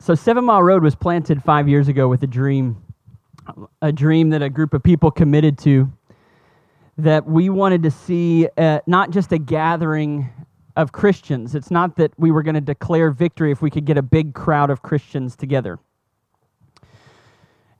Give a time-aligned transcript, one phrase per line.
[0.00, 2.80] So, Seven Mile Road was planted five years ago with a dream,
[3.82, 5.90] a dream that a group of people committed to,
[6.98, 10.30] that we wanted to see uh, not just a gathering
[10.76, 11.56] of Christians.
[11.56, 14.34] It's not that we were going to declare victory if we could get a big
[14.34, 15.80] crowd of Christians together.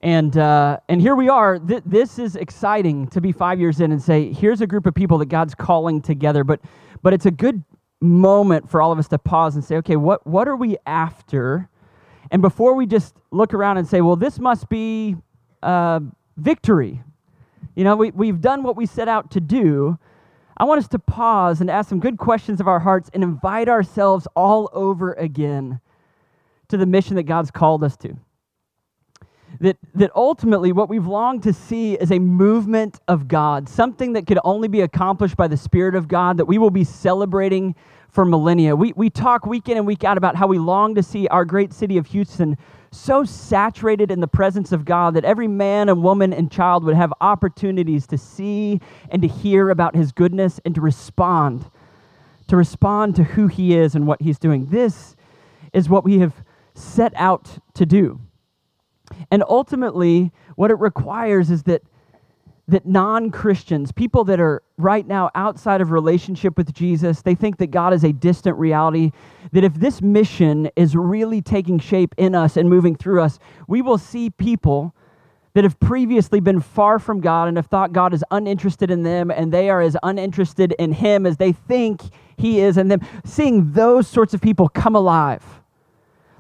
[0.00, 1.60] And, uh, and here we are.
[1.60, 4.94] Th- this is exciting to be five years in and say, here's a group of
[4.94, 6.42] people that God's calling together.
[6.42, 6.60] But,
[7.00, 7.62] but it's a good
[8.00, 11.68] moment for all of us to pause and say, okay, what, what are we after?
[12.30, 15.16] And before we just look around and say, well, this must be
[15.62, 16.00] uh,
[16.36, 17.02] victory,
[17.74, 19.98] you know, we, we've done what we set out to do.
[20.56, 23.68] I want us to pause and ask some good questions of our hearts and invite
[23.68, 25.80] ourselves all over again
[26.68, 28.16] to the mission that God's called us to.
[29.60, 34.26] That, that ultimately, what we've longed to see is a movement of God, something that
[34.26, 37.74] could only be accomplished by the Spirit of God, that we will be celebrating
[38.08, 38.74] for millennia.
[38.74, 41.44] We, we talk week in and week out about how we long to see our
[41.44, 42.56] great city of Houston
[42.90, 46.96] so saturated in the presence of God that every man and woman and child would
[46.96, 51.70] have opportunities to see and to hear about his goodness and to respond,
[52.46, 54.66] to respond to who he is and what he's doing.
[54.66, 55.16] This
[55.74, 56.32] is what we have
[56.74, 58.20] set out to do.
[59.30, 61.82] And ultimately, what it requires is that
[62.68, 67.56] that non Christians, people that are right now outside of relationship with Jesus, they think
[67.56, 69.10] that God is a distant reality.
[69.52, 73.80] That if this mission is really taking shape in us and moving through us, we
[73.80, 74.94] will see people
[75.54, 79.30] that have previously been far from God and have thought God is uninterested in them
[79.30, 82.02] and they are as uninterested in Him as they think
[82.36, 83.00] He is in them.
[83.24, 85.42] Seeing those sorts of people come alive,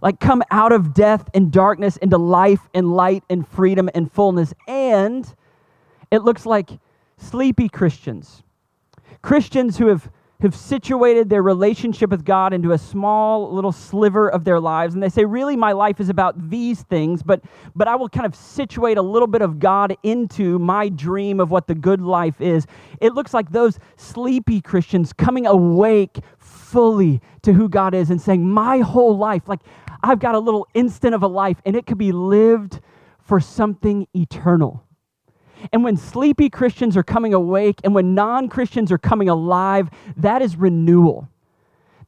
[0.02, 4.52] like come out of death and darkness into life and light and freedom and fullness.
[4.68, 5.34] And
[6.10, 6.70] it looks like
[7.16, 8.42] sleepy Christians,
[9.22, 14.44] Christians who have, have situated their relationship with God into a small little sliver of
[14.44, 14.94] their lives.
[14.94, 17.42] And they say, really, my life is about these things, but,
[17.74, 21.50] but I will kind of situate a little bit of God into my dream of
[21.50, 22.66] what the good life is.
[23.00, 28.48] It looks like those sleepy Christians coming awake fully to who God is and saying,
[28.48, 29.60] my whole life, like
[30.02, 32.80] I've got a little instant of a life, and it could be lived
[33.18, 34.84] for something eternal.
[35.72, 40.42] And when sleepy Christians are coming awake and when non Christians are coming alive, that
[40.42, 41.28] is renewal.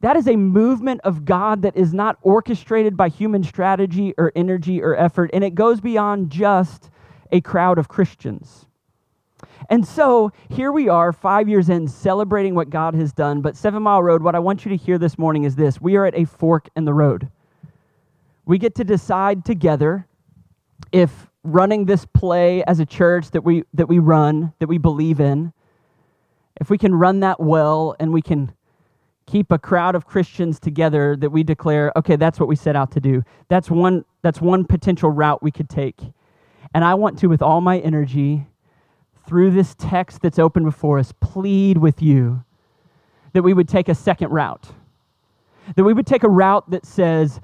[0.01, 4.81] That is a movement of God that is not orchestrated by human strategy or energy
[4.81, 6.89] or effort, and it goes beyond just
[7.31, 8.65] a crowd of Christians.
[9.69, 13.41] And so here we are, five years in, celebrating what God has done.
[13.41, 15.95] But Seven Mile Road, what I want you to hear this morning is this we
[15.95, 17.29] are at a fork in the road.
[18.45, 20.07] We get to decide together
[20.91, 25.19] if running this play as a church that we that we run that we believe
[25.19, 25.51] in
[26.59, 28.53] if we can run that well and we can
[29.25, 32.91] keep a crowd of christians together that we declare okay that's what we set out
[32.91, 33.23] to do.
[33.47, 35.99] That's one that's one potential route we could take.
[36.73, 38.45] And i want to with all my energy
[39.27, 42.43] through this text that's open before us plead with you
[43.33, 44.71] that we would take a second route.
[45.75, 47.39] That we would take a route that says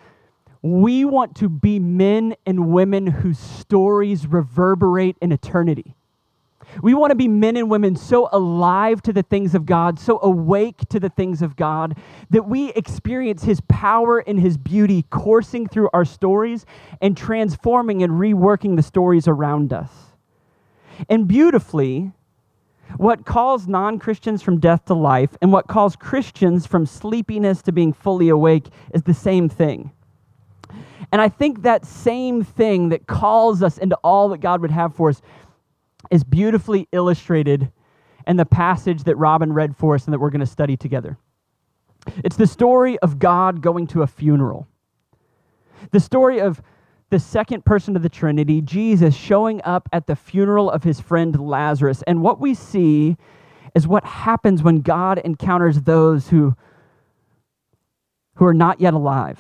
[0.68, 5.96] we want to be men and women whose stories reverberate in eternity.
[6.82, 10.20] We want to be men and women so alive to the things of God, so
[10.22, 11.98] awake to the things of God,
[12.30, 16.66] that we experience His power and His beauty coursing through our stories
[17.02, 19.92] and transforming and reworking the stories around us.
[21.10, 22.12] And beautifully,
[22.98, 27.72] what calls non Christians from death to life and what calls Christians from sleepiness to
[27.72, 29.92] being fully awake is the same thing.
[31.12, 34.96] And I think that same thing that calls us into all that God would have
[34.96, 35.22] for us
[36.12, 37.72] is beautifully illustrated
[38.26, 41.18] in the passage that Robin read for us and that we're going to study together.
[42.24, 44.68] It's the story of God going to a funeral.
[45.92, 46.62] The story of
[47.10, 51.40] the second person of the Trinity, Jesus, showing up at the funeral of his friend
[51.40, 52.04] Lazarus.
[52.06, 53.16] And what we see
[53.74, 56.56] is what happens when God encounters those who,
[58.36, 59.40] who are not yet alive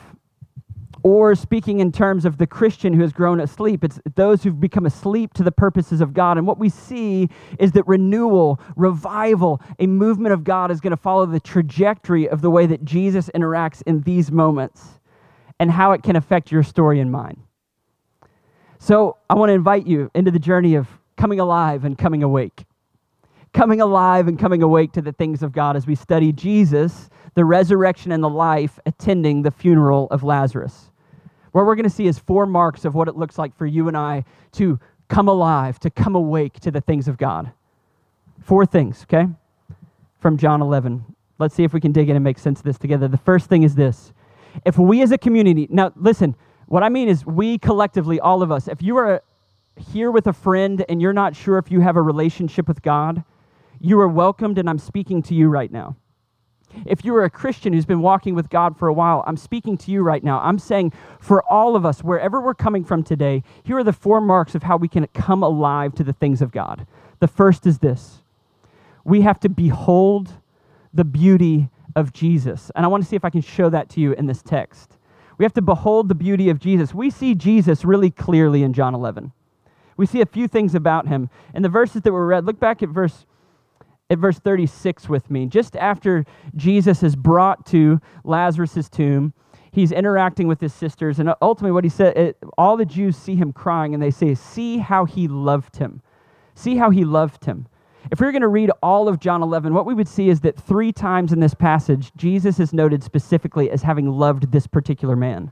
[1.08, 4.86] or speaking in terms of the Christian who has grown asleep, it's those who've become
[4.86, 6.38] asleep to the purposes of God.
[6.38, 10.98] And what we see is that renewal, revival, a movement of God is going to
[10.98, 15.00] follow the trajectory of the way that Jesus interacts in these moments
[15.62, 17.42] and how it can affect your story and mine.
[18.78, 22.66] So I want to invite you into the journey of coming alive and coming awake.
[23.54, 27.46] Coming alive and coming awake to the things of God as we study Jesus, the
[27.46, 30.92] resurrection and the life, attending the funeral of Lazarus.
[31.58, 33.88] What we're going to see is four marks of what it looks like for you
[33.88, 37.52] and I to come alive, to come awake to the things of God.
[38.40, 39.26] Four things, okay?
[40.20, 41.04] From John 11.
[41.40, 43.08] Let's see if we can dig in and make sense of this together.
[43.08, 44.14] The first thing is this
[44.68, 46.36] if we as a community, now listen,
[46.68, 49.24] What I mean is, we collectively, all of us, if you are
[49.78, 53.24] here with a friend and you're not sure if you have a relationship with God,
[53.80, 55.96] you are welcomed, and I'm speaking to you right now.
[56.86, 59.78] If you are a Christian who's been walking with God for a while, I'm speaking
[59.80, 60.40] to you right now.
[60.40, 64.22] I'm saying for all of us, wherever we're coming from today, here are the four
[64.22, 66.86] marks of how we can come alive to the things of God.
[67.20, 68.22] The first is this
[69.04, 70.34] we have to behold
[70.94, 72.72] the beauty of Jesus.
[72.76, 74.98] And I want to see if I can show that to you in this text.
[75.38, 76.94] We have to behold the beauty of Jesus.
[76.94, 79.32] We see Jesus really clearly in John 11.
[79.96, 81.30] We see a few things about him.
[81.54, 83.26] In the verses that were read, look back at verse
[84.10, 85.46] at verse 36 with me.
[85.46, 86.26] Just after
[86.56, 89.34] Jesus is brought to Lazarus' tomb,
[89.72, 91.20] he's interacting with his sisters.
[91.20, 94.34] And ultimately, what he said, it, all the Jews see him crying and they say,
[94.36, 96.02] See how he loved him.
[96.56, 97.68] See how he loved him.
[98.10, 100.40] If we were going to read all of John 11, what we would see is
[100.42, 105.16] that three times in this passage, Jesus is noted specifically as having loved this particular
[105.16, 105.52] man.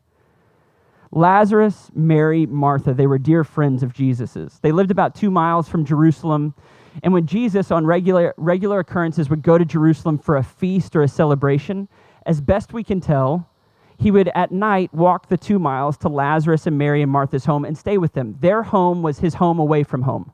[1.12, 4.60] Lazarus, Mary, Martha, they were dear friends of Jesus's.
[4.62, 6.56] They lived about two miles from Jerusalem.
[7.04, 11.04] And when Jesus, on regular, regular occurrences, would go to Jerusalem for a feast or
[11.04, 11.88] a celebration,
[12.26, 13.50] as best we can tell,
[13.98, 17.66] he would at night walk the two miles to Lazarus and Mary and Martha's home
[17.66, 18.38] and stay with them.
[18.42, 20.34] Their home was his home away from home.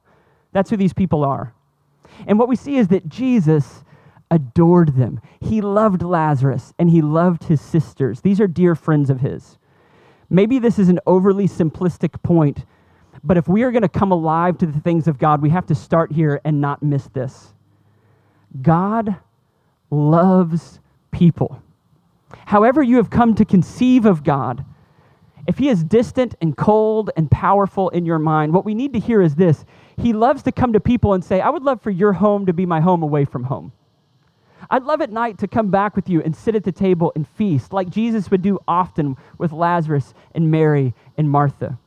[0.52, 1.54] That's who these people are.
[2.28, 3.84] And what we see is that Jesus
[4.30, 5.20] adored them.
[5.40, 8.22] He loved Lazarus and he loved his sisters.
[8.22, 9.58] These are dear friends of his.
[10.30, 12.66] Maybe this is an overly simplistic point,
[13.24, 15.68] but if we are going to come alive to the things of God, we have
[15.68, 17.54] to start here and not miss this.
[18.62, 19.16] God
[19.90, 20.80] loves
[21.12, 21.62] people.
[22.46, 24.66] However, you have come to conceive of God,
[25.48, 29.00] if He is distant and cold and powerful in your mind, what we need to
[29.00, 29.66] hear is this
[29.98, 32.54] He loves to come to people and say, I would love for your home to
[32.54, 33.72] be my home away from home.
[34.70, 37.28] I'd love at night to come back with you and sit at the table and
[37.28, 41.78] feast, like Jesus would do often with Lazarus and Mary and Martha.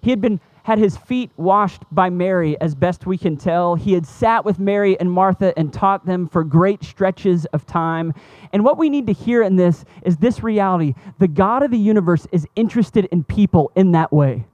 [0.00, 3.74] He had been had his feet washed by Mary, as best we can tell.
[3.74, 8.14] He had sat with Mary and Martha and taught them for great stretches of time.
[8.52, 11.78] And what we need to hear in this is this reality the God of the
[11.78, 14.46] universe is interested in people in that way.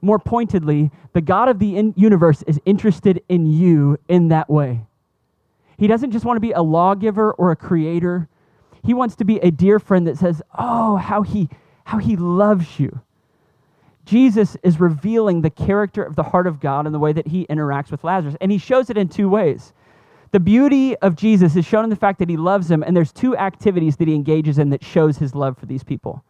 [0.00, 4.86] More pointedly, the God of the universe is interested in you in that way.
[5.76, 8.28] He doesn't just want to be a lawgiver or a creator.
[8.84, 11.48] He wants to be a dear friend that says, "Oh, how he
[11.84, 13.00] how he loves you."
[14.04, 17.46] Jesus is revealing the character of the heart of God in the way that he
[17.46, 19.72] interacts with Lazarus, and he shows it in two ways.
[20.32, 23.12] The beauty of Jesus is shown in the fact that he loves them, and there's
[23.12, 26.24] two activities that he engages in that shows his love for these people.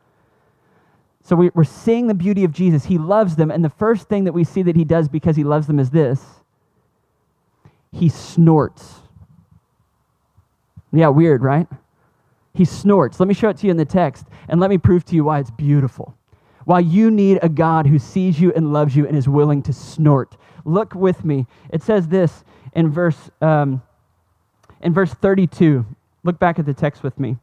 [1.23, 2.85] So we're seeing the beauty of Jesus.
[2.85, 5.45] He loves them, and the first thing that we see that he does because he
[5.45, 6.21] loves them is this
[7.93, 9.01] he snorts.
[10.93, 11.69] Yeah, weird, right?
[12.55, 13.21] He snorts.
[13.21, 15.25] Let me show it to you in the text, and let me prove to you
[15.25, 16.17] why it's beautiful.
[16.65, 19.73] Why you need a God who sees you and loves you and is willing to
[19.73, 20.37] snort.
[20.65, 21.47] Look with me.
[21.73, 22.45] It says this
[22.75, 23.83] in verse, um,
[24.81, 25.85] in verse 32.
[26.25, 27.39] Look back at the text with me.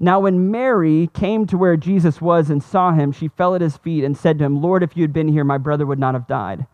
[0.00, 3.76] Now, when Mary came to where Jesus was and saw him, she fell at his
[3.76, 6.14] feet and said to him, Lord, if you had been here, my brother would not
[6.14, 6.66] have died.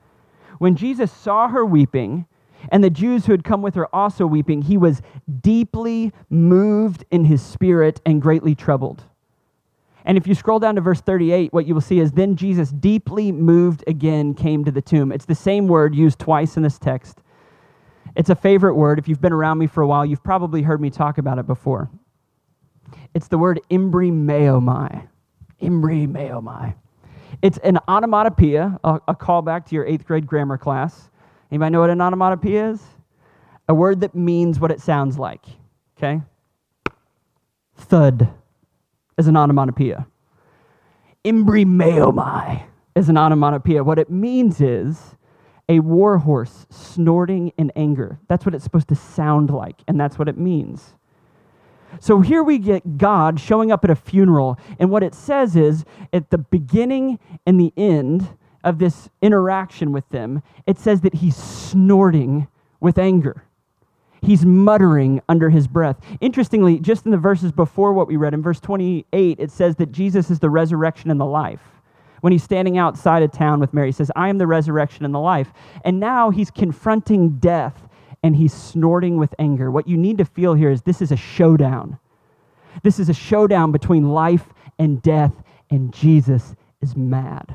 [0.59, 2.27] When Jesus saw her weeping,
[2.70, 5.03] and the Jews who had come with her also weeping, he was
[5.43, 9.05] deeply moved in his spirit and greatly troubled.
[10.05, 12.70] And if you scroll down to verse 38, what you will see is then Jesus,
[12.70, 15.11] deeply moved again, came to the tomb.
[15.11, 17.20] It's the same word used twice in this text.
[18.15, 18.99] It's a favorite word.
[18.99, 21.46] If you've been around me for a while, you've probably heard me talk about it
[21.46, 21.91] before.
[23.15, 25.08] It's the word embrimaomai.
[25.63, 26.75] Embrimaomai.
[27.41, 31.11] It's an onomatopoeia, a, a callback to your eighth grade grammar class.
[31.51, 32.82] Anybody know what an onomatopoeia is?
[33.69, 35.44] A word that means what it sounds like.
[35.96, 36.20] Okay?
[37.77, 38.29] Thud
[39.19, 40.06] is an onomatopoeia.
[41.25, 43.85] Embrimaomai is an onomatopoeia.
[43.85, 45.17] What it means is
[45.69, 48.19] a warhorse snorting in anger.
[48.29, 50.94] That's what it's supposed to sound like, and that's what it means.
[52.01, 55.85] So here we get God showing up at a funeral, and what it says is
[56.13, 61.37] at the beginning and the end of this interaction with them, it says that he's
[61.37, 62.49] snorting
[62.81, 63.44] with anger.
[64.25, 65.97] He's muttering under his breath.
[66.21, 69.93] Interestingly, just in the verses before what we read, in verse 28, it says that
[69.93, 71.61] Jesus is the resurrection and the life.
[72.23, 75.15] When he's standing outside of town with Mary, he says, I am the resurrection and
[75.15, 75.53] the life.
[75.85, 77.87] And now he's confronting death
[78.23, 79.71] and he's snorting with anger.
[79.71, 81.99] What you need to feel here is this is a showdown.
[82.83, 84.47] This is a showdown between life
[84.79, 85.35] and death,
[85.71, 87.55] and Jesus is mad.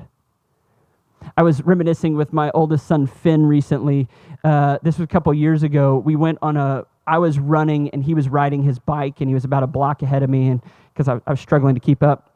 [1.38, 4.08] I was reminiscing with my oldest son, Finn, recently.
[4.44, 5.98] Uh, this was a couple years ago.
[5.98, 9.34] We went on a, I was running and he was riding his bike and he
[9.34, 10.62] was about a block ahead of me and
[10.94, 12.30] because I, I was struggling to keep up.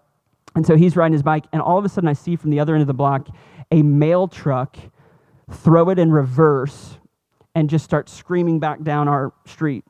[0.56, 2.60] And so he's riding his bike, and all of a sudden I see from the
[2.60, 3.28] other end of the block
[3.72, 4.78] a mail truck
[5.50, 6.98] throw it in reverse
[7.56, 9.84] and just start screaming back down our street.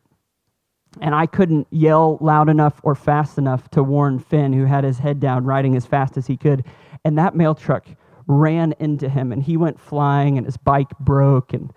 [1.01, 4.99] And I couldn't yell loud enough or fast enough to warn Finn, who had his
[4.99, 6.63] head down, riding as fast as he could.
[7.03, 7.85] And that mail truck
[8.27, 11.53] ran into him, and he went flying, and his bike broke.
[11.53, 11.71] And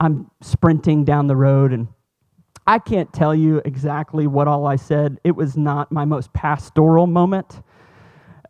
[0.00, 1.88] I'm sprinting down the road, and
[2.66, 5.18] I can't tell you exactly what all I said.
[5.24, 7.62] It was not my most pastoral moment.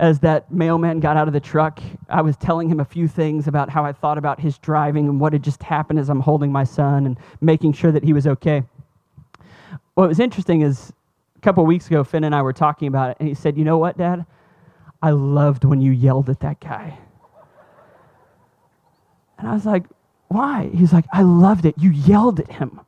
[0.00, 3.46] As that mailman got out of the truck, I was telling him a few things
[3.46, 6.50] about how I thought about his driving and what had just happened as I'm holding
[6.50, 8.64] my son and making sure that he was okay
[9.94, 10.92] what was interesting is
[11.36, 13.64] a couple weeks ago, Finn and I were talking about it, and he said, You
[13.64, 14.24] know what, Dad?
[15.02, 16.98] I loved when you yelled at that guy.
[19.42, 19.84] And I was like,
[20.28, 20.70] Why?
[20.72, 21.74] He's like, I loved it.
[21.76, 22.80] You yelled at him.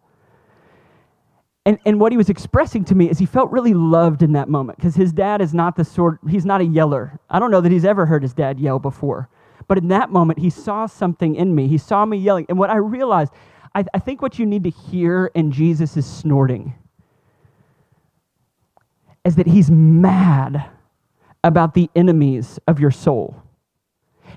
[1.67, 4.49] And, and what he was expressing to me is he felt really loved in that
[4.49, 7.19] moment because his dad is not the sort, he's not a yeller.
[7.29, 9.29] I don't know that he's ever heard his dad yell before.
[9.67, 11.67] But in that moment, he saw something in me.
[11.67, 12.47] He saw me yelling.
[12.49, 13.33] And what I realized,
[13.75, 16.75] I, I think what you need to hear in Jesus is snorting
[19.25, 20.67] is that he's mad
[21.43, 23.44] about the enemies of your soul.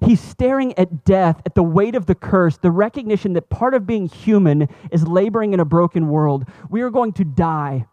[0.01, 3.87] He's staring at death, at the weight of the curse, the recognition that part of
[3.87, 6.45] being human is laboring in a broken world.
[6.69, 7.85] We are going to die.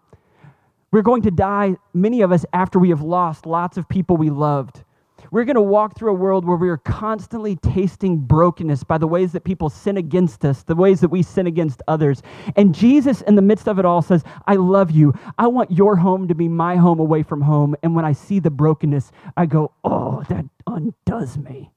[0.90, 4.30] We're going to die, many of us, after we have lost lots of people we
[4.30, 4.84] loved.
[5.30, 9.06] We're going to walk through a world where we are constantly tasting brokenness by the
[9.06, 12.22] ways that people sin against us, the ways that we sin against others.
[12.54, 15.14] And Jesus, in the midst of it all, says, I love you.
[15.38, 17.74] I want your home to be my home away from home.
[17.82, 21.70] And when I see the brokenness, I go, oh, that undoes me.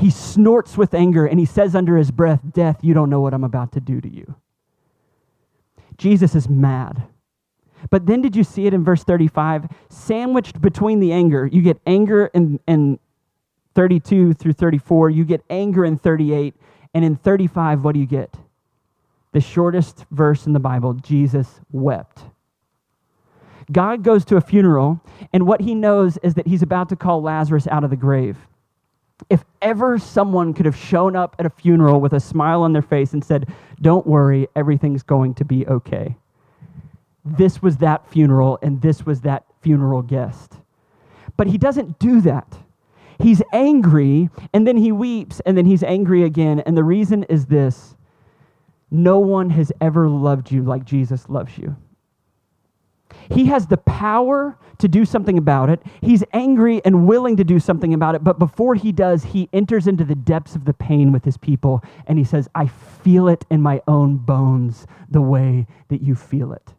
[0.00, 3.34] He snorts with anger and he says under his breath, Death, you don't know what
[3.34, 4.34] I'm about to do to you.
[5.98, 7.02] Jesus is mad.
[7.90, 9.68] But then did you see it in verse 35?
[9.90, 12.98] Sandwiched between the anger, you get anger in, in
[13.74, 16.54] 32 through 34, you get anger in 38,
[16.94, 18.34] and in 35, what do you get?
[19.32, 22.24] The shortest verse in the Bible Jesus wept.
[23.70, 25.00] God goes to a funeral,
[25.32, 28.36] and what he knows is that he's about to call Lazarus out of the grave.
[29.28, 32.82] If ever someone could have shown up at a funeral with a smile on their
[32.82, 36.16] face and said, Don't worry, everything's going to be okay
[37.24, 40.54] this was that funeral and this was that funeral guest.
[41.36, 42.58] But he doesn't do that.
[43.20, 46.60] He's angry and then he weeps and then he's angry again.
[46.60, 47.96] And the reason is this
[48.90, 51.76] no one has ever loved you like Jesus loves you.
[53.30, 55.80] He has the power to do something about it.
[56.00, 58.24] He's angry and willing to do something about it.
[58.24, 61.82] But before he does, he enters into the depths of the pain with his people
[62.06, 66.52] and he says, I feel it in my own bones the way that you feel
[66.52, 66.74] it.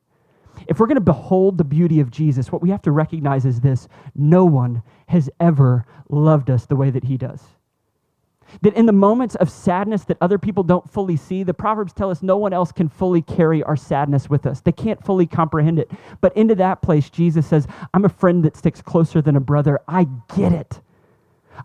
[0.67, 3.61] If we're going to behold the beauty of Jesus, what we have to recognize is
[3.61, 7.41] this no one has ever loved us the way that he does.
[8.61, 12.11] That in the moments of sadness that other people don't fully see, the Proverbs tell
[12.11, 14.61] us no one else can fully carry our sadness with us.
[14.61, 15.91] They can't fully comprehend it.
[16.21, 19.79] But into that place, Jesus says, I'm a friend that sticks closer than a brother.
[19.87, 20.81] I get it.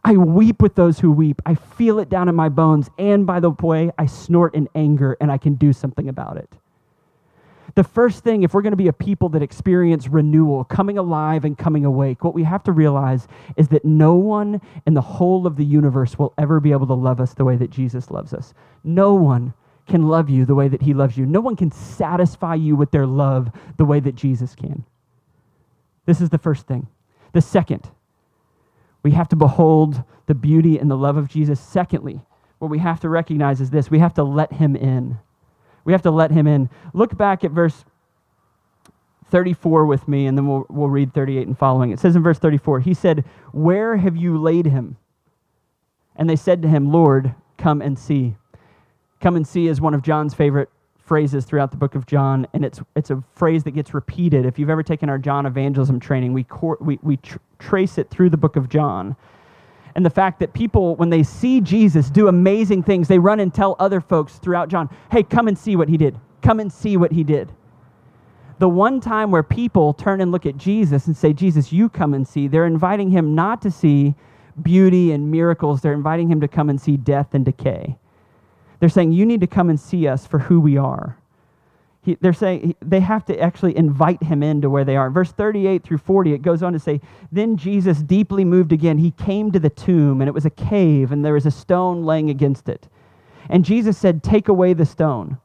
[0.05, 1.41] I weep with those who weep.
[1.47, 2.91] I feel it down in my bones.
[2.99, 6.51] And by the way, I snort in anger and I can do something about it
[7.77, 11.45] the first thing, if we're going to be a people that experience renewal, coming alive
[11.45, 15.47] and coming awake, what we have to realize is that no one in the whole
[15.47, 18.33] of the universe will ever be able to love us the way that Jesus loves
[18.33, 18.55] us.
[18.83, 19.53] No one
[19.87, 21.27] can love you the way that he loves you.
[21.27, 24.83] No one can satisfy you with their love the way that Jesus can.
[26.07, 26.89] This is the first thing.
[27.35, 27.91] The second,
[29.03, 31.61] we have to behold the beauty and the love of Jesus.
[31.61, 32.23] Secondly,
[32.59, 35.19] what we have to recognize is this we have to let him in.
[35.87, 36.69] We have to let him in.
[36.93, 37.85] Look back at verse
[39.31, 41.93] 34 with me, and then we'll, we'll read 38 and following.
[41.93, 44.97] It says in verse 34, He said, Where have you laid him?
[46.17, 48.37] And they said to him, Lord, come and see.
[49.21, 52.65] Come and see is one of John's favorite phrases throughout the book of John, and
[52.65, 54.45] it's, it's a phrase that gets repeated.
[54.45, 58.11] If you've ever taken our John evangelism training, we, cor- we, we tr- trace it
[58.11, 59.15] through the book of John
[59.97, 63.53] and the fact that people, when they see Jesus do amazing things, they run and
[63.53, 66.21] tell other folks throughout John, hey, come and see what he did.
[66.43, 67.51] Come and see what he did.
[68.59, 72.13] The one time where people turn and look at Jesus and say, Jesus, you come
[72.13, 74.15] and see, they're inviting him not to see
[74.61, 77.97] beauty and miracles, they're inviting him to come and see death and decay.
[78.81, 81.19] They're saying, You need to come and see us for who we are.
[82.07, 85.11] He, they're saying they have to actually invite him into where they are.
[85.11, 87.01] verse 38 through 40, it goes on to say,
[87.33, 91.11] Then Jesus, deeply moved again, he came to the tomb, and it was a cave,
[91.11, 92.87] and there was a stone laying against it.
[93.51, 95.39] And Jesus said, Take away the stone.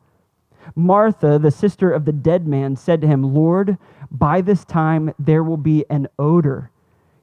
[0.76, 3.80] Martha, the sister of the dead man, said to him, Lord,
[4.12, 6.70] by this time there will be an odor.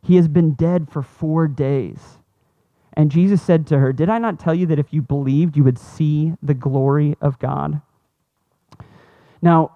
[0.03, 2.19] He has been dead for four days.
[2.93, 5.63] And Jesus said to her, Did I not tell you that if you believed, you
[5.63, 7.81] would see the glory of God?
[9.41, 9.73] Now,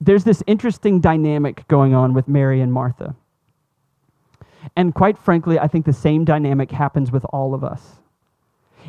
[0.00, 3.14] there's this interesting dynamic going on with Mary and Martha.
[4.76, 7.98] And quite frankly, I think the same dynamic happens with all of us.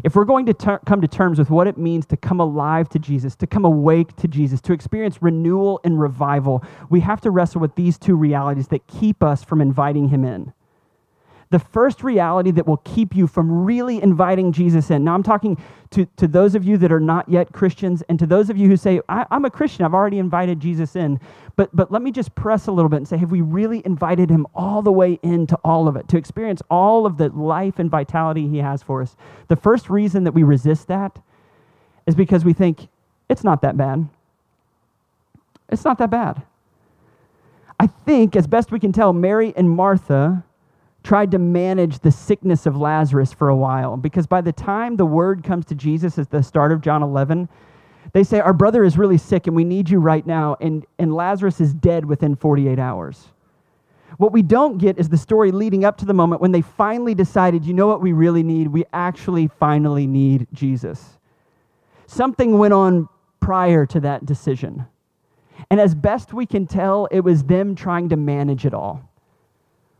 [0.03, 2.89] If we're going to ter- come to terms with what it means to come alive
[2.89, 7.31] to Jesus, to come awake to Jesus, to experience renewal and revival, we have to
[7.31, 10.51] wrestle with these two realities that keep us from inviting him in
[11.53, 15.03] the first reality that will keep you from really inviting Jesus in.
[15.03, 15.55] Now, I'm talking
[15.91, 18.67] to, to those of you that are not yet Christians and to those of you
[18.67, 21.19] who say, I, am a Christian, I've already invited Jesus in.
[21.55, 24.31] But, but let me just press a little bit and say, have we really invited
[24.31, 27.87] him all the way into all of it, to experience all of the life and
[27.87, 29.15] vitality he has for us?
[29.47, 31.21] The first reason that we resist that
[32.07, 32.87] is because we think
[33.29, 34.09] it's not that bad.
[35.69, 36.41] It's not that bad.
[37.79, 40.43] I think, as best we can tell, Mary and Martha
[41.03, 45.05] tried to manage the sickness of Lazarus for a while because by the time the
[45.05, 47.49] word comes to Jesus at the start of John 11,
[48.13, 50.55] they say, Our brother is really sick and we need you right now.
[50.61, 53.27] And, and Lazarus is dead within 48 hours.
[54.17, 57.15] What we don't get is the story leading up to the moment when they finally
[57.15, 58.67] decided, you know what we really need?
[58.67, 61.17] We actually finally need Jesus.
[62.05, 64.85] Something went on prior to that decision.
[65.69, 69.09] And as best we can tell, it was them trying to manage it all.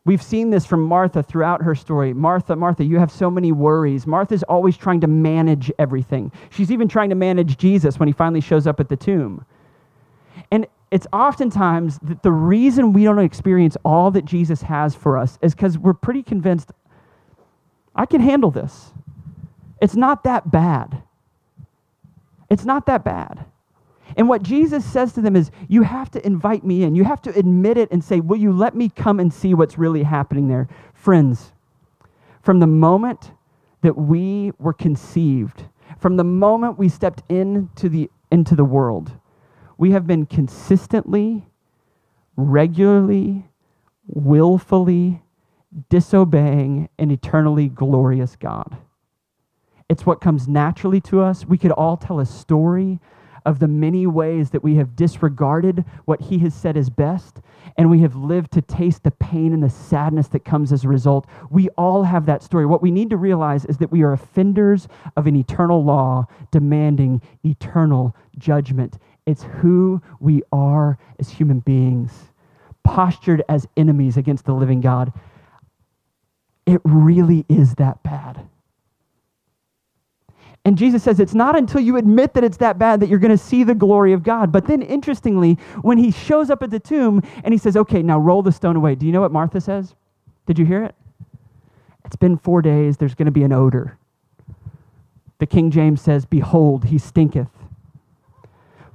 [0.06, 2.14] We've seen this from Martha throughout her story.
[2.14, 4.06] Martha, Martha, you have so many worries.
[4.06, 6.32] Martha's always trying to manage everything.
[6.50, 9.46] She's even trying to manage Jesus when he finally shows up at the tomb.
[10.52, 15.40] And it's oftentimes that the reason we don't experience all that Jesus has for us
[15.42, 16.72] is because we're pretty convinced
[17.96, 18.92] I can handle this.
[19.82, 21.02] It's not that bad.
[22.50, 23.46] It's not that bad.
[24.18, 26.96] And what Jesus says to them is, You have to invite me in.
[26.96, 29.78] You have to admit it and say, Will you let me come and see what's
[29.78, 30.68] really happening there?
[30.94, 31.54] Friends,
[32.42, 33.32] from the moment
[33.82, 35.66] that we were conceived,
[35.98, 39.12] from the moment we stepped into the, into the world,
[39.78, 41.46] we have been consistently,
[42.36, 43.46] regularly,
[44.08, 45.22] willfully
[45.90, 48.78] disobeying an eternally glorious God.
[49.90, 51.46] It's what comes naturally to us.
[51.46, 53.00] We could all tell a story
[53.46, 57.42] of the many ways that we have disregarded what He has said is best,
[57.78, 60.88] and we have lived to taste the pain and the sadness that comes as a
[60.88, 61.28] result.
[61.50, 62.66] We all have that story.
[62.66, 67.22] What we need to realize is that we are offenders of an eternal law demanding
[67.44, 68.98] eternal judgment.
[69.26, 72.12] It's who we are as human beings,
[72.84, 75.14] postured as enemies against the living God.
[76.66, 78.48] It really is that bad.
[80.66, 83.32] And Jesus says it's not until you admit that it's that bad that you're going
[83.32, 84.52] to see the glory of God.
[84.52, 88.18] But then, interestingly, when he shows up at the tomb and he says, Okay, now
[88.18, 89.94] roll the stone away, do you know what Martha says?
[90.46, 90.96] Did you hear it?
[92.06, 93.98] It's been four days, there's going to be an odor.
[95.40, 97.50] The King James says, Behold, he stinketh.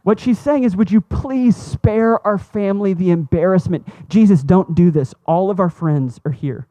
[0.05, 3.87] What she's saying is, Would you please spare our family the embarrassment?
[4.09, 5.15] Jesus, don't do this.
[5.27, 6.67] All of our friends are here.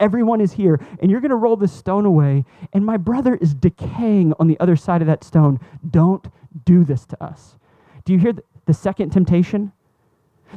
[0.00, 3.54] Everyone is here, and you're going to roll this stone away, and my brother is
[3.54, 5.60] decaying on the other side of that stone.
[5.90, 6.26] Don't
[6.64, 7.56] do this to us.
[8.04, 8.32] Do you hear
[8.66, 9.72] the, second temptation?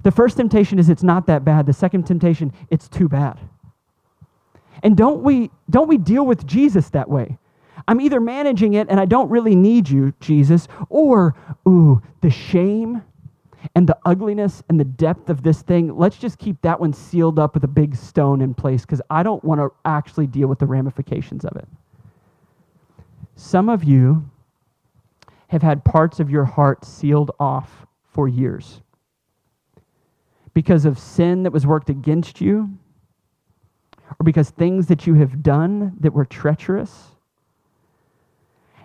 [0.04, 1.66] The first temptation is it's not that bad.
[1.66, 3.40] The second temptation, it's too bad.
[4.82, 7.38] And don't we don't we deal with Jesus that way?
[7.88, 11.36] I'm either managing it and I don't really need you, Jesus, or
[11.68, 13.02] ooh, the shame
[13.76, 17.40] and the ugliness and the depth of this thing, let's just keep that one sealed
[17.40, 20.60] up with a big stone in place because I don't want to actually deal with
[20.60, 21.68] the ramifications of it.
[23.36, 24.30] Some of you
[25.48, 28.82] have had parts of your heart sealed off for years
[30.54, 32.70] because of sin that was worked against you
[34.20, 37.12] or because things that you have done that were treacherous.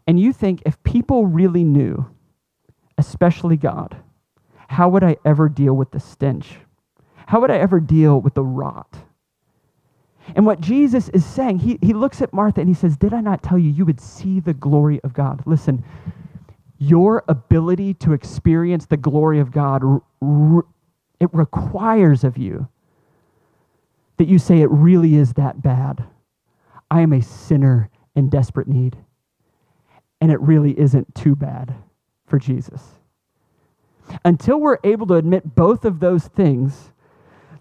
[0.06, 2.06] And you think if people really knew,
[2.96, 3.96] especially God,
[4.68, 6.57] how would I ever deal with the stench?
[7.26, 8.96] How would I ever deal with the rot?
[10.37, 13.20] And what Jesus is saying, he, he looks at Martha and he says, Did I
[13.20, 15.42] not tell you you would see the glory of God?
[15.46, 15.83] Listen,
[16.78, 19.83] your ability to experience the glory of God,
[21.18, 22.68] it requires of you
[24.18, 26.04] that you say it really is that bad.
[26.90, 28.96] I am a sinner in desperate need.
[30.20, 31.74] And it really isn't too bad
[32.26, 32.97] for Jesus.
[34.25, 36.90] Until we're able to admit both of those things,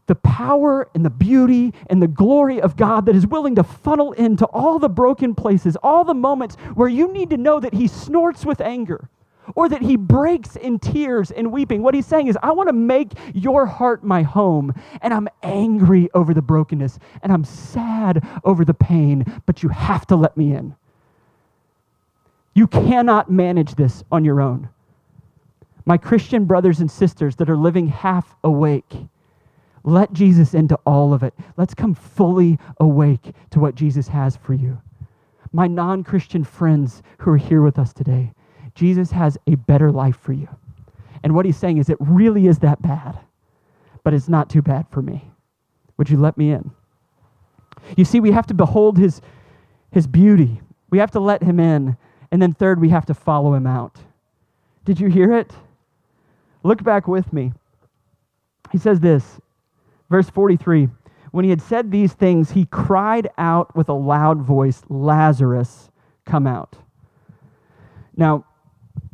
[0.07, 4.13] the power and the beauty and the glory of God that is willing to funnel
[4.13, 7.87] into all the broken places, all the moments where you need to know that He
[7.87, 9.09] snorts with anger,
[9.55, 11.81] or that he breaks in tears and weeping.
[11.81, 16.09] What he's saying is, I want to make your heart my home, and I'm angry
[16.13, 20.53] over the brokenness, and I'm sad over the pain, but you have to let me
[20.53, 20.75] in.
[22.53, 24.69] You cannot manage this on your own.
[25.87, 28.93] My Christian brothers and sisters that are living half awake,
[29.85, 31.33] let Jesus into all of it.
[31.55, 34.81] Let's come fully awake to what Jesus has for you.
[35.53, 38.33] My non Christian friends who are here with us today,
[38.75, 40.49] Jesus has a better life for you.
[41.23, 43.17] And what he's saying is, it really is that bad,
[44.03, 45.31] but it's not too bad for me.
[45.95, 46.69] Would you let me in?
[47.95, 49.21] You see, we have to behold his,
[49.91, 51.95] his beauty, we have to let him in.
[52.29, 53.99] And then, third, we have to follow him out.
[54.83, 55.53] Did you hear it?
[56.67, 57.53] Look back with me.
[58.73, 59.39] He says this,
[60.09, 60.89] verse 43
[61.31, 65.89] When he had said these things, he cried out with a loud voice, Lazarus,
[66.25, 66.75] come out.
[68.17, 68.43] Now,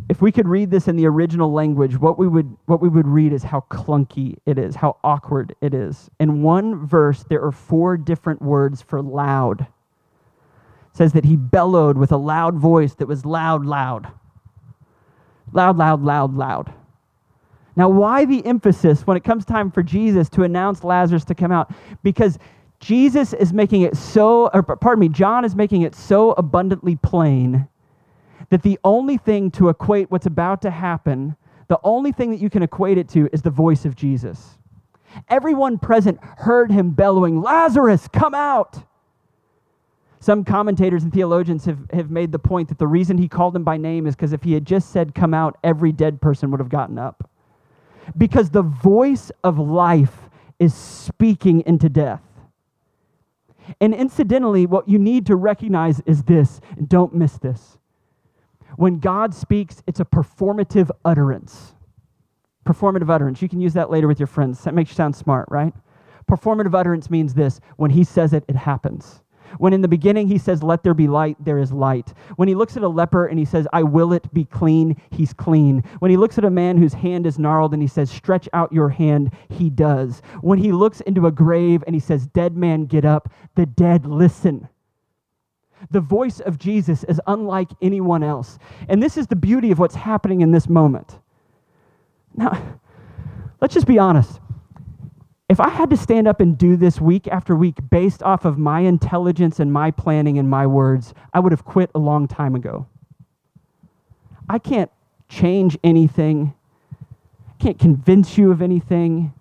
[0.09, 3.07] if we could read this in the original language, what we would what we would
[3.07, 6.09] read is how clunky it is, how awkward it is.
[6.19, 9.61] In one verse, there are four different words for loud.
[9.61, 9.67] It
[10.97, 14.07] says that he bellowed with a loud voice that was loud, loud.
[15.51, 16.73] Loud, loud, loud, loud.
[17.75, 21.51] Now, why the emphasis when it comes time for Jesus to announce Lazarus to come
[21.51, 21.71] out?
[22.03, 22.37] Because
[22.79, 27.67] Jesus is making it so, or pardon me, John is making it so abundantly plain
[28.49, 31.35] that the only thing to equate what's about to happen,
[31.69, 34.59] the only thing that you can equate it to is the voice of Jesus.
[35.29, 38.83] Everyone present heard him bellowing, Lazarus, come out.
[40.19, 43.63] Some commentators and theologians have, have made the point that the reason he called him
[43.63, 46.59] by name is because if he had just said, Come out, every dead person would
[46.59, 47.29] have gotten up.
[48.17, 52.21] Because the voice of life is speaking into death.
[53.79, 57.77] And incidentally, what you need to recognize is this, and don't miss this.
[58.75, 61.75] When God speaks, it's a performative utterance.
[62.65, 63.41] Performative utterance.
[63.41, 64.63] You can use that later with your friends.
[64.63, 65.73] That makes you sound smart, right?
[66.29, 69.22] Performative utterance means this when he says it, it happens.
[69.57, 72.13] When in the beginning he says, Let there be light, there is light.
[72.35, 75.33] When he looks at a leper and he says, I will it be clean, he's
[75.33, 75.83] clean.
[75.99, 78.73] When he looks at a man whose hand is gnarled and he says, Stretch out
[78.73, 80.21] your hand, he does.
[80.41, 84.05] When he looks into a grave and he says, Dead man, get up, the dead
[84.05, 84.67] listen.
[85.91, 88.57] The voice of Jesus is unlike anyone else.
[88.87, 91.19] And this is the beauty of what's happening in this moment.
[92.35, 92.79] Now,
[93.61, 94.39] let's just be honest.
[95.53, 98.57] If I had to stand up and do this week after week based off of
[98.57, 102.55] my intelligence and my planning and my words, I would have quit a long time
[102.55, 102.87] ago.
[104.49, 104.89] I can't
[105.29, 106.55] change anything.
[107.47, 109.31] I can't convince you of anything.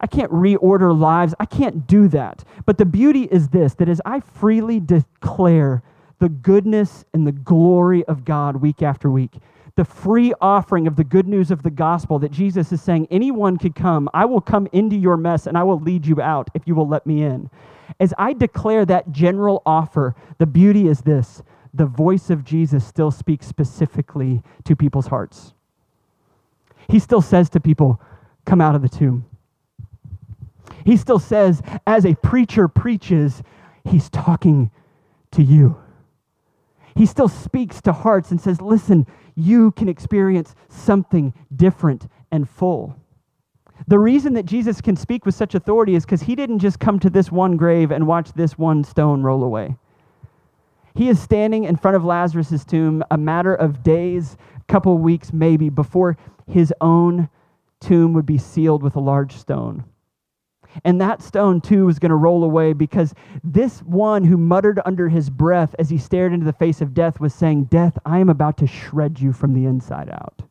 [0.00, 1.34] I can't reorder lives.
[1.38, 2.42] I can't do that.
[2.64, 5.82] But the beauty is this that as I freely declare
[6.20, 9.36] the goodness and the glory of God week after week,
[9.76, 13.56] the free offering of the good news of the gospel that Jesus is saying, anyone
[13.56, 14.08] could come.
[14.12, 16.88] I will come into your mess and I will lead you out if you will
[16.88, 17.50] let me in.
[17.98, 23.12] As I declare that general offer, the beauty is this the voice of Jesus still
[23.12, 25.54] speaks specifically to people's hearts.
[26.88, 28.00] He still says to people,
[28.44, 29.26] Come out of the tomb.
[30.84, 33.42] He still says, as a preacher preaches,
[33.84, 34.70] he's talking
[35.32, 35.76] to you.
[36.96, 42.96] He still speaks to hearts and says, listen, you can experience something different and full.
[43.88, 46.98] The reason that Jesus can speak with such authority is because he didn't just come
[47.00, 49.76] to this one grave and watch this one stone roll away.
[50.94, 54.36] He is standing in front of Lazarus' tomb a matter of days,
[54.68, 56.16] couple weeks maybe, before
[56.46, 57.28] his own
[57.80, 59.84] tomb would be sealed with a large stone.
[60.84, 65.08] And that stone too was going to roll away because this one who muttered under
[65.08, 68.28] his breath as he stared into the face of death was saying, Death, I am
[68.28, 70.42] about to shred you from the inside out.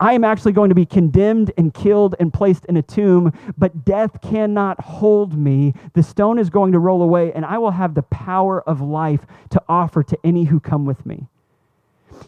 [0.00, 3.84] I am actually going to be condemned and killed and placed in a tomb, but
[3.84, 5.74] death cannot hold me.
[5.94, 9.20] The stone is going to roll away, and I will have the power of life
[9.50, 11.26] to offer to any who come with me.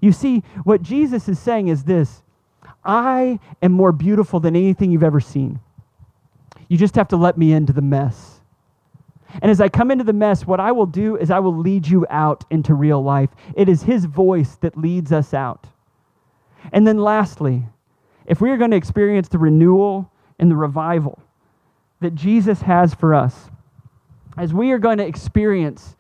[0.01, 2.23] You see, what Jesus is saying is this
[2.85, 5.61] I am more beautiful than anything you've ever seen.
[6.71, 8.41] You just have to let me into the mess.
[9.43, 11.89] And as I come into the mess, what I will do is I will lead
[11.89, 13.31] you out into real life.
[13.57, 15.67] It is His voice that leads us out.
[16.73, 17.65] And then, lastly,
[18.25, 21.21] if we are going to experience the renewal and the revival
[21.99, 23.51] that Jesus has for us,
[24.37, 25.97] as we are going to experience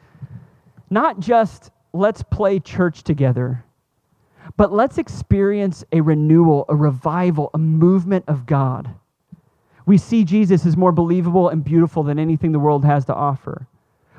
[0.88, 3.64] not just let's play church together,
[4.56, 8.94] but let's experience a renewal, a revival, a movement of God
[9.86, 13.66] we see Jesus as more believable and beautiful than anything the world has to offer.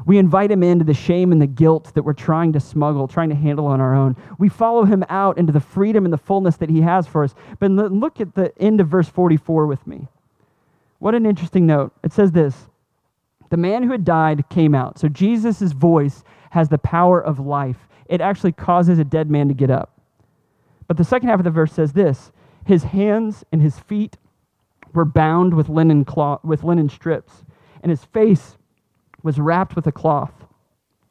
[0.05, 3.29] We invite him into the shame and the guilt that we're trying to smuggle, trying
[3.29, 4.15] to handle on our own.
[4.39, 7.35] We follow him out into the freedom and the fullness that he has for us.
[7.59, 10.07] But look at the end of verse 44 with me.
[10.99, 11.93] What an interesting note.
[12.03, 12.67] It says this
[13.49, 14.97] The man who had died came out.
[14.97, 19.53] So Jesus' voice has the power of life, it actually causes a dead man to
[19.53, 19.99] get up.
[20.87, 22.31] But the second half of the verse says this
[22.65, 24.17] His hands and his feet
[24.93, 27.43] were bound with linen, cloth, with linen strips,
[27.81, 28.57] and his face
[29.23, 30.33] was wrapped with a cloth.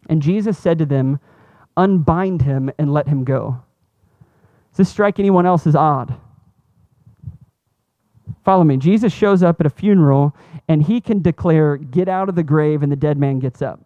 [0.08, 1.20] And Jesus said to them,
[1.76, 3.62] Unbind him and let him go.
[4.72, 6.14] Does this strike anyone else as odd?
[8.44, 8.76] Follow me.
[8.76, 10.34] Jesus shows up at a funeral
[10.68, 13.80] and he can declare, Get out of the grave, and the dead man gets up.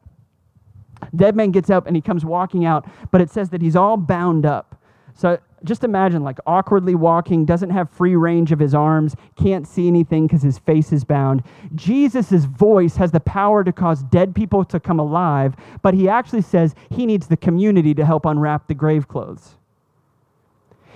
[1.14, 3.96] Dead man gets up and he comes walking out, but it says that he's all
[3.96, 4.74] bound up.
[5.14, 9.87] So just imagine like awkwardly walking, doesn't have free range of his arms, can't see
[9.88, 11.42] anything because his face is bound.
[11.74, 16.42] Jesus' voice has the power to cause dead people to come alive, but he actually
[16.42, 19.57] says he needs the community to help unwrap the grave clothes.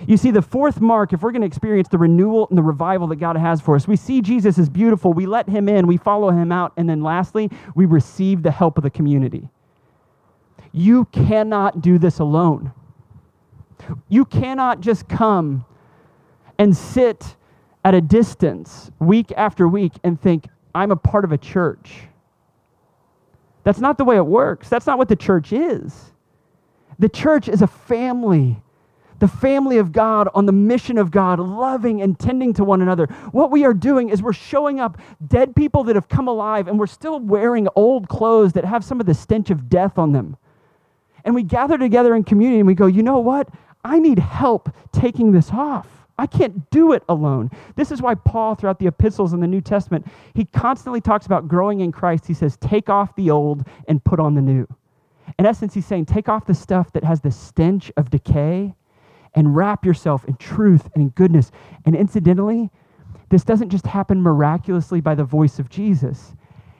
[0.07, 3.07] You see, the fourth mark, if we're going to experience the renewal and the revival
[3.07, 5.97] that God has for us, we see Jesus is beautiful, we let him in, we
[5.97, 9.49] follow him out, and then lastly, we receive the help of the community.
[10.71, 12.71] You cannot do this alone.
[14.07, 15.65] You cannot just come
[16.57, 17.35] and sit
[17.83, 22.01] at a distance week after week and think, I'm a part of a church.
[23.63, 24.69] That's not the way it works.
[24.69, 26.11] That's not what the church is.
[26.97, 28.61] The church is a family,
[29.19, 33.05] the family of God on the mission of God, loving and tending to one another.
[33.31, 36.77] What we are doing is we're showing up dead people that have come alive and
[36.77, 40.35] we're still wearing old clothes that have some of the stench of death on them.
[41.23, 43.49] And we gather together in community and we go, you know what?
[43.83, 45.87] I need help taking this off.
[46.17, 47.49] I can't do it alone.
[47.77, 51.47] This is why Paul, throughout the epistles in the New Testament, he constantly talks about
[51.47, 52.27] growing in Christ.
[52.27, 54.67] He says, take off the old and put on the new.
[55.37, 58.73] In essence, he's saying, take off the stuff that has the stench of decay
[59.33, 61.51] and wrap yourself in truth and in goodness.
[61.85, 62.69] And incidentally,
[63.29, 66.33] this doesn't just happen miraculously by the voice of Jesus.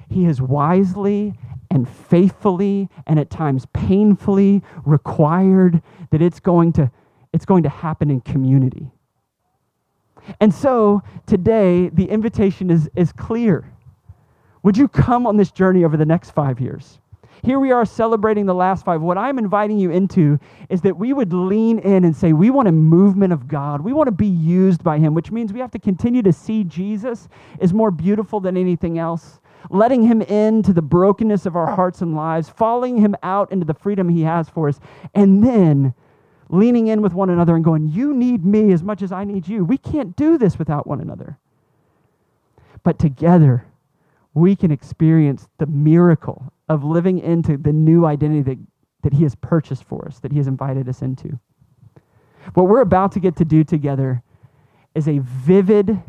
[0.09, 1.35] He has wisely
[1.69, 6.91] and faithfully and at times painfully required that it's going to
[7.31, 8.91] it's going to happen in community.
[10.39, 13.71] And so today the invitation is, is clear.
[14.63, 16.99] Would you come on this journey over the next five years?
[17.43, 19.01] Here we are celebrating the last five.
[19.01, 22.67] What I'm inviting you into is that we would lean in and say, We want
[22.67, 23.81] a movement of God.
[23.81, 26.65] We want to be used by Him, which means we have to continue to see
[26.65, 27.29] Jesus
[27.61, 32.15] as more beautiful than anything else letting Him into the brokenness of our hearts and
[32.15, 34.79] lives, following Him out into the freedom He has for us,
[35.13, 35.93] and then
[36.49, 39.47] leaning in with one another and going, You need me as much as I need
[39.47, 39.63] you.
[39.63, 41.37] We can't do this without one another.
[42.83, 43.65] But together,
[44.33, 48.57] we can experience the miracle of living into the new identity that,
[49.03, 51.39] that He has purchased for us, that He has invited us into.
[52.53, 54.23] What we're about to get to do together
[54.95, 56.01] is a vivid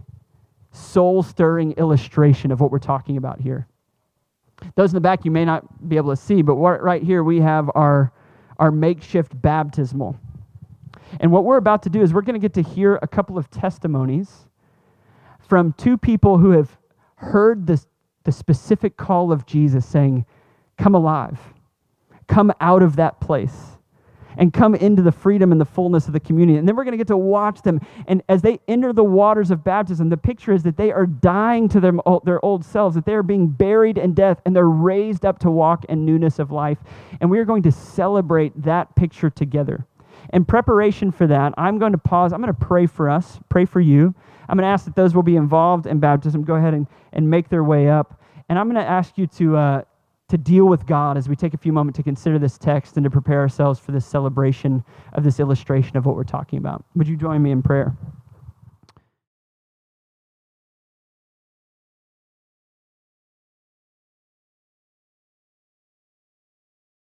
[0.73, 3.67] soul stirring illustration of what we're talking about here.
[4.75, 7.41] Those in the back you may not be able to see, but right here we
[7.41, 8.13] have our,
[8.59, 10.19] our makeshift baptismal.
[11.19, 13.37] And what we're about to do is we're going to get to hear a couple
[13.37, 14.47] of testimonies
[15.41, 16.79] from two people who have
[17.17, 17.87] heard this,
[18.25, 20.25] the specific call of Jesus saying,
[20.79, 21.39] Come alive,
[22.29, 23.77] come out of that place
[24.37, 26.59] and come into the freedom and the fullness of the community.
[26.59, 27.81] And then we're going to get to watch them.
[28.07, 31.69] And as they enter the waters of baptism, the picture is that they are dying
[31.71, 31.93] to their,
[32.25, 35.51] their old selves, that they are being buried in death, and they're raised up to
[35.51, 36.79] walk in newness of life.
[37.21, 39.87] And we are going to celebrate that picture together.
[40.33, 42.33] In preparation for that, I'm going to pause.
[42.33, 44.15] I'm going to pray for us, pray for you.
[44.49, 47.29] I'm going to ask that those will be involved in baptism go ahead and, and
[47.29, 48.21] make their way up.
[48.49, 49.83] And I'm going to ask you to, uh,
[50.31, 53.05] to deal with God as we take a few moments to consider this text and
[53.05, 56.85] to prepare ourselves for this celebration of this illustration of what we're talking about.
[56.95, 57.97] Would you join me in prayer?